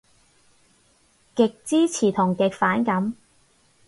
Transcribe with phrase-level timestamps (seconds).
[1.35, 3.13] 極支持同極反感